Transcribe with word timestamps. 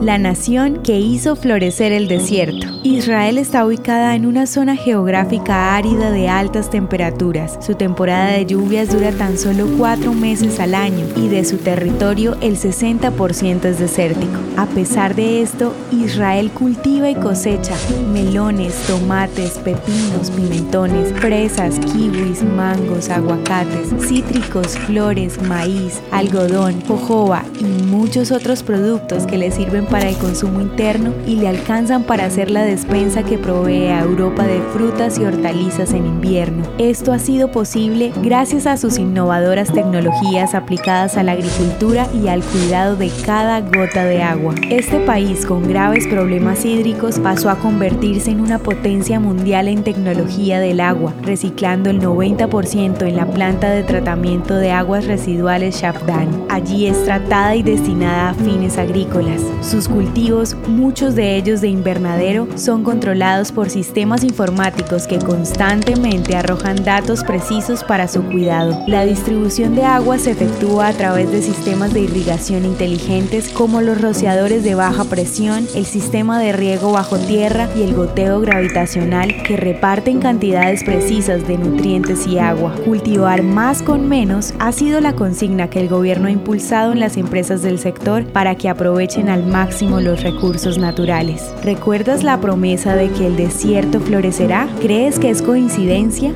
la 0.00 0.18
nación 0.18 0.82
que 0.82 0.98
hizo 0.98 1.36
florecer 1.36 1.92
el 1.92 2.08
desierto. 2.08 2.66
Israel 2.82 3.38
está 3.38 3.64
ubicada 3.64 4.16
en 4.16 4.26
una 4.26 4.48
zona 4.48 4.76
geográfica 4.76 5.76
árida 5.76 6.10
de 6.10 6.28
altas 6.28 6.70
temperaturas. 6.70 7.56
Su 7.64 7.76
temporada 7.76 8.32
de 8.32 8.46
lluvias 8.46 8.92
dura 8.92 9.12
tan 9.12 9.38
solo 9.38 9.68
cuatro 9.78 10.12
meses 10.12 10.58
al 10.58 10.74
año 10.74 11.06
y 11.16 11.28
de 11.28 11.44
su 11.44 11.58
territorio 11.58 12.36
el 12.40 12.56
60% 12.56 13.64
es 13.64 13.78
desértico. 13.78 14.40
A 14.56 14.66
pesar 14.66 15.14
de 15.14 15.40
esto, 15.40 15.72
Israel 15.92 16.50
cultiva 16.50 17.08
y 17.08 17.14
cosecha 17.14 17.76
melones, 18.12 18.74
tomates, 18.88 19.52
pepinos, 19.58 20.32
pimentones, 20.32 21.12
fresas, 21.20 21.78
kiwis, 21.78 22.42
mangos, 22.42 23.08
aguacates, 23.08 23.94
cítricos, 24.04 24.76
flores, 24.78 25.40
maíz, 25.42 26.00
algodón, 26.10 26.80
jojoba 26.88 27.44
y 27.60 27.64
muchos 27.84 28.32
otros 28.32 28.64
productos 28.64 29.26
que 29.26 29.38
le 29.38 29.52
sirven 29.52 29.75
para 29.84 30.08
el 30.08 30.16
consumo 30.16 30.60
interno 30.60 31.12
y 31.26 31.36
le 31.36 31.48
alcanzan 31.48 32.04
para 32.04 32.24
hacer 32.24 32.50
la 32.50 32.64
despensa 32.64 33.22
que 33.22 33.38
provee 33.38 33.88
a 33.88 34.00
Europa 34.00 34.44
de 34.44 34.60
frutas 34.72 35.18
y 35.18 35.24
hortalizas 35.24 35.92
en 35.92 36.06
invierno. 36.06 36.64
Esto 36.78 37.12
ha 37.12 37.18
sido 37.18 37.50
posible 37.50 38.12
gracias 38.22 38.66
a 38.66 38.76
sus 38.76 38.98
innovadoras 38.98 39.72
tecnologías 39.72 40.54
aplicadas 40.54 41.16
a 41.16 41.22
la 41.22 41.32
agricultura 41.32 42.08
y 42.14 42.28
al 42.28 42.42
cuidado 42.42 42.96
de 42.96 43.10
cada 43.24 43.60
gota 43.60 44.04
de 44.04 44.22
agua. 44.22 44.54
Este 44.70 45.00
país 45.00 45.44
con 45.44 45.68
graves 45.68 46.06
problemas 46.06 46.64
hídricos 46.64 47.18
pasó 47.18 47.50
a 47.50 47.56
convertirse 47.56 48.30
en 48.30 48.40
una 48.40 48.58
potencia 48.58 49.20
mundial 49.20 49.68
en 49.68 49.84
tecnología 49.84 50.60
del 50.60 50.80
agua, 50.80 51.12
reciclando 51.22 51.90
el 51.90 52.00
90% 52.00 53.02
en 53.02 53.16
la 53.16 53.26
planta 53.26 53.70
de 53.70 53.82
tratamiento 53.82 54.54
de 54.54 54.72
aguas 54.72 55.06
residuales 55.06 55.80
Shafdan. 55.80 56.46
Allí 56.48 56.86
es 56.86 57.04
tratada 57.04 57.54
y 57.56 57.62
destinada 57.62 58.30
a 58.30 58.34
fines 58.34 58.78
agrícolas. 58.78 59.42
Sus 59.66 59.88
cultivos, 59.88 60.54
muchos 60.68 61.16
de 61.16 61.34
ellos 61.34 61.60
de 61.60 61.66
invernadero, 61.66 62.46
son 62.54 62.84
controlados 62.84 63.50
por 63.50 63.68
sistemas 63.68 64.22
informáticos 64.22 65.08
que 65.08 65.18
constantemente 65.18 66.36
arrojan 66.36 66.84
datos 66.84 67.24
precisos 67.24 67.82
para 67.82 68.06
su 68.06 68.22
cuidado. 68.22 68.84
La 68.86 69.04
distribución 69.04 69.74
de 69.74 69.82
agua 69.82 70.18
se 70.18 70.30
efectúa 70.30 70.86
a 70.86 70.92
través 70.92 71.32
de 71.32 71.42
sistemas 71.42 71.92
de 71.92 72.02
irrigación 72.02 72.64
inteligentes 72.64 73.48
como 73.48 73.80
los 73.80 74.00
rociadores 74.00 74.62
de 74.62 74.76
baja 74.76 75.02
presión, 75.02 75.66
el 75.74 75.84
sistema 75.84 76.38
de 76.38 76.52
riego 76.52 76.92
bajo 76.92 77.18
tierra 77.18 77.68
y 77.76 77.82
el 77.82 77.92
goteo 77.92 78.40
gravitacional 78.40 79.42
que 79.42 79.56
reparten 79.56 80.20
cantidades 80.20 80.84
precisas 80.84 81.48
de 81.48 81.58
nutrientes 81.58 82.24
y 82.28 82.38
agua. 82.38 82.72
Cultivar 82.84 83.42
más 83.42 83.82
con 83.82 84.08
menos 84.08 84.54
ha 84.60 84.70
sido 84.70 85.00
la 85.00 85.16
consigna 85.16 85.68
que 85.68 85.80
el 85.80 85.88
gobierno 85.88 86.28
ha 86.28 86.30
impulsado 86.30 86.92
en 86.92 87.00
las 87.00 87.16
empresas 87.16 87.62
del 87.62 87.80
sector 87.80 88.24
para 88.26 88.54
que 88.54 88.68
aprovechen 88.68 89.28
al 89.28 89.42
máximo 89.42 89.55
máximo 89.56 90.02
los 90.02 90.22
recursos 90.22 90.76
naturales. 90.76 91.54
¿Recuerdas 91.64 92.22
la 92.22 92.38
promesa 92.42 92.94
de 92.94 93.08
que 93.08 93.26
el 93.26 93.36
desierto 93.36 94.00
florecerá? 94.00 94.68
¿Crees 94.82 95.18
que 95.18 95.30
es 95.30 95.40
coincidencia? 95.40 96.34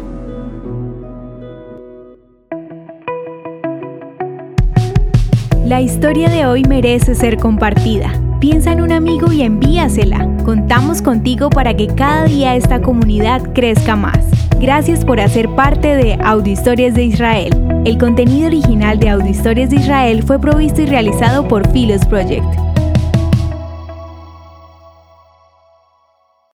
La 5.66 5.82
historia 5.82 6.30
de 6.30 6.46
hoy 6.46 6.64
merece 6.64 7.14
ser 7.14 7.36
compartida. 7.36 8.10
Piensa 8.40 8.72
en 8.72 8.80
un 8.80 8.90
amigo 8.90 9.30
y 9.30 9.42
envíasela. 9.42 10.26
Contamos 10.46 11.02
contigo 11.02 11.50
para 11.50 11.76
que 11.76 11.88
cada 11.88 12.24
día 12.24 12.56
esta 12.56 12.80
comunidad 12.80 13.52
crezca 13.52 13.96
más. 13.96 14.24
Gracias 14.58 15.04
por 15.04 15.20
hacer 15.20 15.46
parte 15.54 15.94
de 15.94 16.14
Audio 16.24 16.54
Historias 16.54 16.94
de 16.94 17.04
Israel. 17.04 17.82
El 17.84 17.98
contenido 17.98 18.46
original 18.46 18.98
de 18.98 19.10
Audio 19.10 19.28
Historias 19.28 19.68
de 19.68 19.76
Israel 19.76 20.22
fue 20.22 20.40
provisto 20.40 20.80
y 20.80 20.86
realizado 20.86 21.46
por 21.46 21.70
Philos 21.70 22.06
Project. 22.06 22.69